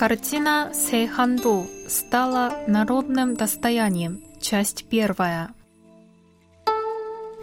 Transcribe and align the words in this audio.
Картина 0.00 0.70
Сейханду 0.72 1.66
стала 1.86 2.54
народным 2.66 3.34
достоянием. 3.34 4.22
Часть 4.40 4.86
первая. 4.88 5.50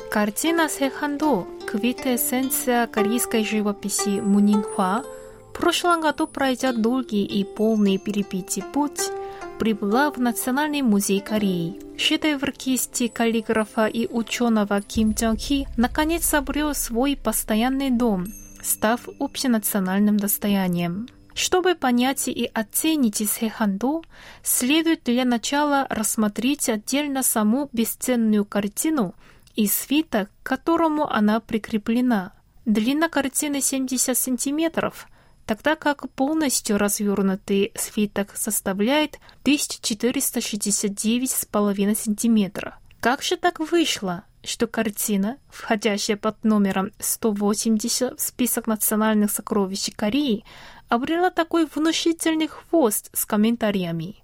Картина 0.10 0.68
Сейханду– 0.68 1.48
квитэссенция 1.72 2.88
корейской 2.88 3.46
живописи 3.46 4.22
Мунинхуа– 4.22 5.04
в 5.50 5.54
прошлом 5.54 6.02
году, 6.02 6.26
пройдя 6.26 6.74
долгий 6.74 7.26
и 7.26 7.44
полный 7.44 8.00
перепитий 8.00 8.64
путь, 8.64 9.12
прибыла 9.60 10.10
в 10.10 10.18
Национальный 10.18 10.82
музей 10.82 11.20
Кореи. 11.20 11.80
Шедевр 11.96 12.52
кисти 12.54 13.08
каллиграфа 13.08 13.86
и 13.86 14.08
ученого 14.08 14.82
Ким 14.82 15.14
Чон 15.14 15.38
Хи 15.38 15.68
наконец 15.78 16.34
обрел 16.34 16.74
свой 16.74 17.16
постоянный 17.24 17.92
дом, 17.92 18.26
став 18.64 19.08
общенациональным 19.20 20.18
достоянием. 20.18 21.08
Чтобы 21.38 21.76
понять 21.76 22.28
и 22.28 22.50
оценить 22.52 23.24
Сэханду, 23.30 24.04
следует 24.42 25.04
для 25.04 25.24
начала 25.24 25.86
рассмотреть 25.88 26.68
отдельно 26.68 27.22
саму 27.22 27.70
бесценную 27.72 28.44
картину 28.44 29.14
и 29.56 29.68
свиток, 29.68 30.32
к 30.42 30.48
которому 30.48 31.08
она 31.08 31.40
прикреплена. 31.40 32.34
Длина 32.66 33.08
картины 33.08 33.62
70 33.62 34.18
сантиметров, 34.18 35.08
тогда 35.46 35.76
как 35.76 36.10
полностью 36.10 36.80
развернутый 36.80 37.72
свиток 37.76 38.36
составляет 38.36 39.20
1469,5 39.44 41.96
сантиметра. 41.96 42.80
Как 43.00 43.22
же 43.22 43.38
так 43.38 43.60
вышло, 43.60 44.24
что 44.48 44.66
картина, 44.66 45.38
входящая 45.50 46.16
под 46.18 46.44
номером 46.44 46.92
180 47.00 48.18
в 48.18 48.22
список 48.22 48.68
национальных 48.68 49.32
сокровищ 49.32 49.90
Кореи, 49.96 50.46
обрела 50.88 51.30
такой 51.32 51.66
внушительный 51.66 52.48
хвост 52.48 53.10
с 53.14 53.26
комментариями. 53.26 54.24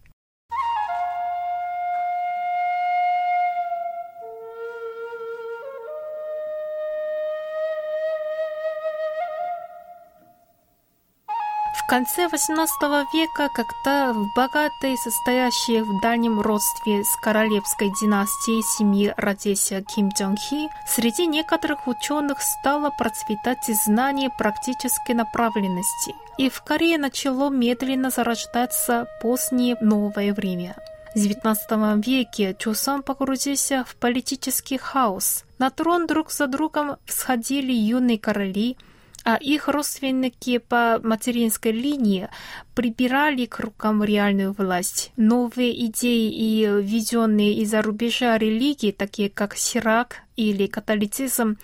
В 11.83 11.85
конце 11.85 12.27
XVIII 12.27 13.05
века, 13.13 13.49
когда 13.53 14.13
богатой, 14.37 14.97
состоящей 14.97 15.81
в 15.81 15.99
дальнем 16.01 16.39
родстве 16.39 17.03
с 17.03 17.13
королевской 17.17 17.91
династией 18.01 18.63
семьи 18.63 19.13
родился 19.17 19.81
Ким 19.81 20.09
Чон 20.13 20.37
Хи, 20.37 20.69
среди 20.87 21.27
некоторых 21.27 21.85
ученых 21.85 22.41
стало 22.41 22.89
процветать 22.97 23.65
знание 23.85 24.29
практической 24.29 25.11
направленности, 25.11 26.15
и 26.37 26.49
в 26.49 26.61
Корее 26.61 26.97
начало 26.97 27.49
медленно 27.49 28.11
зарождаться 28.11 29.05
позднее 29.21 29.75
новое 29.81 30.33
время. 30.33 30.77
В 31.13 31.17
XIX 31.17 32.01
веке 32.01 32.55
Чосон 32.57 33.03
погрузился 33.03 33.83
в 33.85 33.97
политический 33.97 34.77
хаос. 34.77 35.43
На 35.59 35.69
трон 35.69 36.07
друг 36.07 36.31
за 36.31 36.47
другом 36.47 36.95
всходили 37.05 37.73
юные 37.73 38.17
короли– 38.17 38.77
а 39.23 39.35
их 39.35 39.67
родственники 39.67 40.57
по 40.57 40.99
материнской 41.03 41.71
линии 41.71 42.29
прибирали 42.75 43.45
к 43.45 43.59
рукам 43.59 44.03
реальную 44.03 44.53
власть. 44.53 45.11
Новые 45.15 45.85
идеи 45.85 46.31
и 46.31 46.65
введенные 46.65 47.53
из-за 47.61 47.81
рубежа 47.81 48.37
религии, 48.37 48.91
такие 48.91 49.29
как 49.29 49.55
сирак 49.55 50.23
или 50.35 50.67
католицизм, 50.67 51.57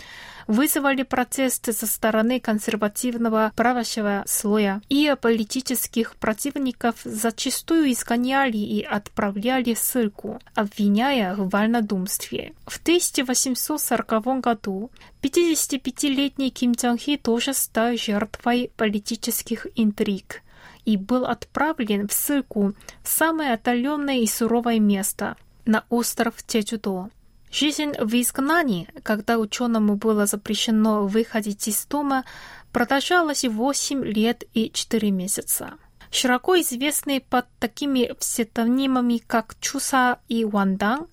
вызвали 0.47 1.03
протесты 1.03 1.73
со 1.73 1.85
стороны 1.85 2.39
консервативного 2.39 3.51
правящего 3.55 4.23
слоя, 4.27 4.81
и 4.89 5.15
политических 5.21 6.15
противников 6.15 6.95
зачастую 7.03 7.91
изгоняли 7.91 8.57
и 8.57 8.81
отправляли 8.81 9.73
в 9.73 9.79
ссылку, 9.79 10.39
обвиняя 10.55 11.35
в 11.35 11.49
вольнодумстве. 11.49 12.53
В 12.65 12.79
1840 12.79 14.39
году 14.39 14.91
55-летний 15.21 16.49
Ким 16.49 16.73
Чон 16.75 16.97
Хи 16.97 17.17
тоже 17.17 17.53
стал 17.53 17.95
жертвой 17.97 18.71
политических 18.75 19.67
интриг 19.75 20.41
и 20.85 20.97
был 20.97 21.25
отправлен 21.25 22.07
в 22.07 22.13
ссылку 22.13 22.73
в 23.03 23.09
самое 23.09 23.53
отдаленное 23.53 24.19
и 24.19 24.27
суровое 24.27 24.79
место– 24.79 25.35
на 25.69 25.85
остров 25.89 26.33
Чеджудо. 26.47 27.09
Жизнь 27.51 27.93
в 27.99 28.13
изгнании, 28.13 28.87
когда 29.01 29.39
ученому 29.39 29.95
было 29.95 30.27
запрещено 30.27 31.07
выходить 31.07 31.67
из 31.67 31.85
дома, 31.85 32.23
продолжалась 32.71 33.43
8 33.43 34.05
лет 34.05 34.43
и 34.53 34.69
4 34.71 35.09
месяца. 35.09 35.73
Широко 36.11 36.59
известный 36.61 37.21
под 37.21 37.45
такими 37.59 38.13
псевдонимами, 38.19 39.21
как 39.25 39.55
Чуса 39.59 40.19
и 40.27 40.45
Вандан, 40.45 41.07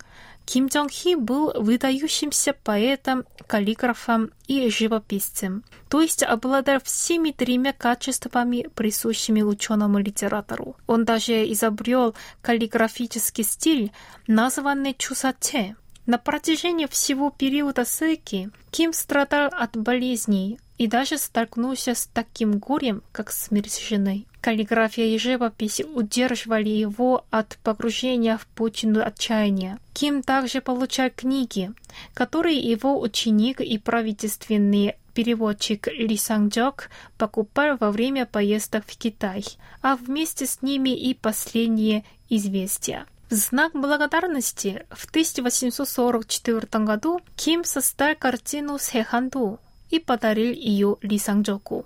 Ким 0.47 0.69
Чон 0.69 0.89
Хи 0.89 1.17
был 1.17 1.53
выдающимся 1.55 2.55
поэтом, 2.63 3.25
каллиграфом 3.49 4.31
и 4.47 4.69
живописцем, 4.71 5.65
то 5.89 6.01
есть 6.01 6.23
обладал 6.23 6.81
всеми 6.85 7.33
тремя 7.33 7.73
качествами, 7.73 8.69
присущими 8.75 9.43
ученому-литератору. 9.43 10.77
Он 10.87 11.05
даже 11.05 11.51
изобрел 11.53 12.15
каллиграфический 12.43 13.43
стиль, 13.43 13.91
названный 14.29 14.95
Чусаче, 14.97 15.75
на 16.07 16.19
протяжении 16.19 16.87
всего 16.87 17.31
периода 17.31 17.85
ссылки 17.85 18.51
Ким 18.71 18.93
страдал 18.93 19.51
от 19.53 19.77
болезней 19.77 20.59
и 20.79 20.87
даже 20.87 21.19
столкнулся 21.19 21.95
с 21.95 22.07
таким 22.07 22.59
горем, 22.59 23.03
как 23.13 23.31
смерть 23.31 23.81
жены. 23.81 24.27
Каллиграфия 24.41 25.07
и 25.07 25.19
живопись 25.19 25.81
удерживали 25.81 26.69
его 26.69 27.25
от 27.31 27.59
погружения 27.65 28.37
в 28.37 28.47
пучину 28.47 29.05
отчаяния. 29.05 29.79
Ким 29.93 30.23
также 30.23 30.61
получал 30.61 31.11
книги, 31.15 31.73
которые 32.15 32.59
его 32.59 33.01
ученик 33.01 33.61
и 33.61 33.79
правительственный 33.79 34.95
переводчик 35.15 35.89
Ли 35.89 36.17
Санджок 36.17 36.91
покупал 37.17 37.79
во 37.79 37.91
время 37.91 38.27
поездок 38.27 38.85
в 38.87 38.97
Китай, 38.97 39.45
а 39.81 39.97
вместе 39.97 40.47
с 40.47 40.63
ними 40.63 40.91
и 40.91 41.15
последние 41.15 42.05
известия. 42.29 43.07
В 43.29 43.35
знак 43.35 43.73
благодарности 43.73 44.87
в 44.89 45.07
1844 45.07 46.85
году 46.85 47.21
Ким 47.35 47.65
создал 47.65 48.15
картину 48.15 48.79
Сэханду 48.79 49.59
и 49.91 49.99
подарил 49.99 50.53
ее 50.53 50.97
Ли 51.03 51.19
Санджоку. 51.19 51.85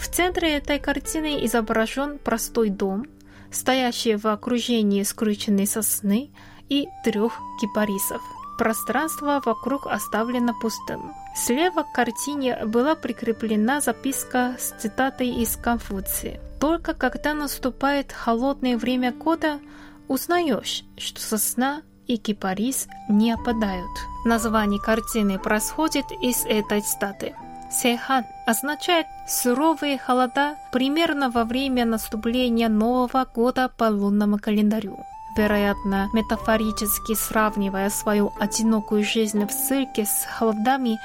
В 0.00 0.08
центре 0.08 0.54
этой 0.54 0.80
картины 0.80 1.46
изображен 1.46 2.18
простой 2.18 2.70
дом, 2.70 3.06
стоящий 3.52 4.16
в 4.16 4.26
окружении 4.26 5.04
скрученной 5.04 5.68
сосны 5.68 6.32
и 6.68 6.88
трех 7.04 7.38
кипарисов– 7.60 8.20
Пространство 8.56 9.42
вокруг 9.44 9.86
оставлено 9.86 10.54
пустым. 10.60 11.12
Слева 11.34 11.82
к 11.82 11.92
картине 11.92 12.64
была 12.64 12.94
прикреплена 12.94 13.80
записка 13.80 14.56
с 14.58 14.70
цитатой 14.80 15.28
из 15.28 15.56
Конфуции. 15.56 16.40
Только 16.60 16.94
когда 16.94 17.34
наступает 17.34 18.12
холодное 18.12 18.78
время 18.78 19.12
года, 19.12 19.58
узнаешь, 20.06 20.84
что 20.96 21.20
сосна 21.20 21.82
и 22.06 22.16
кипарис 22.16 22.86
не 23.08 23.32
опадают. 23.32 23.90
Название 24.24 24.80
картины 24.80 25.38
происходит 25.38 26.06
из 26.22 26.44
этой 26.46 26.80
цитаты. 26.80 27.34
Сейхан 27.70 28.24
означает 28.46 29.06
суровые 29.26 29.98
холода 29.98 30.56
примерно 30.72 31.28
во 31.28 31.44
время 31.44 31.84
наступления 31.84 32.68
Нового 32.68 33.24
года 33.24 33.68
по 33.68 33.84
лунному 33.84 34.38
календарю. 34.38 35.04
Вероятно, 35.36 36.10
метафорически 36.12 37.14
сравнивая 37.14 37.90
свою 37.90 38.32
одинокую 38.38 39.04
жизнь 39.04 39.44
в 39.46 39.50
цирке 39.50 40.04
с 40.04 40.24
холодами, 40.26 40.98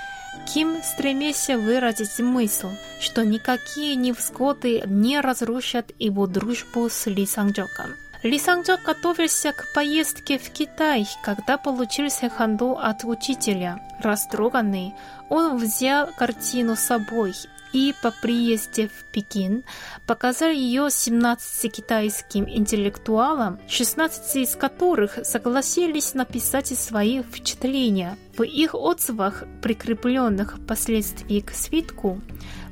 Ким 0.54 0.82
стремился 0.84 1.58
выразить 1.58 2.20
мысль, 2.20 2.76
что 3.00 3.24
никакие 3.24 3.96
невзгоды 3.96 4.84
не 4.86 5.20
разрушат 5.20 5.92
его 6.00 6.28
дружбу 6.28 6.90
с 6.90 7.06
Ли 7.08 7.26
Санджоком. 7.26 7.96
Ли 8.24 8.38
Санджок 8.38 8.84
готовился 8.84 9.54
к 9.54 9.72
поездке 9.74 10.38
в 10.38 10.50
Китай, 10.50 11.08
когда 11.24 11.58
получил 11.58 12.08
ханду 12.36 12.78
от 12.78 13.06
учителя. 13.06 13.80
Растроганный, 14.02 14.94
он 15.30 15.58
взял 15.58 16.08
картину 16.18 16.76
с 16.76 16.82
собой 16.82 17.34
и 17.74 17.94
по 18.02 18.12
приезде 18.12 18.88
в 18.88 19.04
Пекин 19.12 19.64
показал 20.06 20.50
ее 20.50 20.90
17 20.90 21.72
китайским 21.72 22.50
интеллектуалам, 22.50 23.60
16 23.68 24.36
из 24.38 24.56
которых 24.56 25.20
согласились 25.24 26.14
написать 26.14 26.68
свои 26.68 27.22
впечатления. 27.22 28.18
В 28.38 28.44
их 28.44 28.74
отзывах, 28.74 29.44
прикрепленных 29.62 30.58
впоследствии 30.58 31.42
к 31.42 31.52
свитку, 31.52 32.22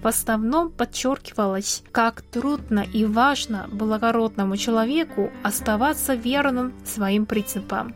в 0.01 0.07
основном 0.07 0.71
подчеркивалось, 0.71 1.83
как 1.91 2.21
трудно 2.21 2.85
и 2.93 3.03
важно 3.05 3.67
благородному 3.71 4.55
человеку 4.55 5.31
оставаться 5.43 6.13
верным 6.13 6.73
своим 6.85 7.25
принципам. 7.25 7.93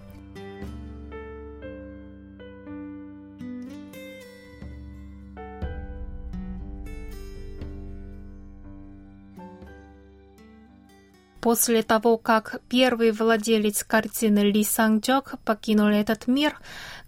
После 11.52 11.84
того, 11.84 12.18
как 12.18 12.62
первый 12.70 13.12
владелец 13.12 13.84
картины 13.84 14.40
Ли 14.40 14.64
Санджок 14.64 15.34
покинул 15.44 15.88
этот 15.88 16.28
мир, 16.28 16.58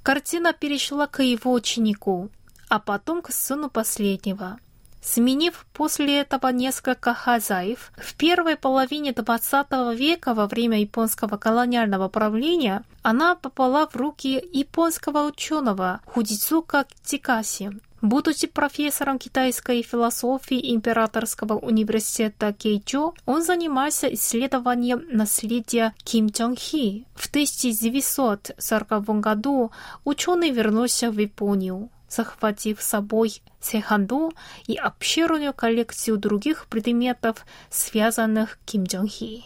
картина 0.04 0.52
перешла 0.52 1.08
к 1.08 1.24
его 1.24 1.54
ученику, 1.54 2.30
а 2.68 2.80
потом 2.80 3.22
к 3.22 3.32
сыну 3.32 3.70
последнего. 3.70 4.58
Сменив 5.02 5.66
после 5.72 6.20
этого 6.20 6.50
несколько 6.50 7.14
хозяев, 7.14 7.94
в 7.96 8.16
первой 8.16 8.58
половине 8.58 9.12
XX 9.12 9.96
века 9.96 10.34
во 10.34 10.48
время 10.48 10.82
японского 10.82 11.38
колониального 11.38 12.10
правления 12.10 12.84
она 13.02 13.36
попала 13.36 13.88
в 13.88 13.96
руки 13.96 14.44
японского 14.52 15.26
ученого 15.26 16.02
Худицука 16.06 16.86
Тикаси. 17.06 17.72
Будучи 18.04 18.48
профессором 18.48 19.18
китайской 19.18 19.82
философии 19.82 20.74
Императорского 20.76 21.54
университета 21.54 22.52
Кейчо, 22.52 23.14
он 23.26 23.44
занимался 23.44 24.14
исследованием 24.14 25.06
наследия 25.10 25.94
Ким 26.04 26.30
Чон 26.30 26.58
Хи. 26.58 27.08
В 27.16 27.30
1940 27.30 29.22
году 29.22 29.72
ученый 30.04 30.52
вернулся 30.52 31.12
в 31.12 31.18
Японию, 31.18 31.90
захватив 32.10 32.82
с 32.82 32.88
собой 32.88 33.42
Сеханду 33.62 34.34
и 34.68 34.76
обширную 34.76 35.54
коллекцию 35.54 36.18
других 36.18 36.66
предметов, 36.66 37.46
связанных 37.70 38.60
с 38.66 38.70
Ким 38.70 38.86
Чон 38.86 39.08
Хи. 39.08 39.46